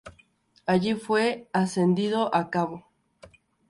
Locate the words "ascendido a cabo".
1.53-2.87